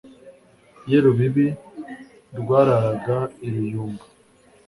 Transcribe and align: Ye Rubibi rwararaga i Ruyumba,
Ye 0.89 0.97
Rubibi 1.03 1.47
rwararaga 2.39 3.17
i 3.47 3.49
Ruyumba, 3.53 4.03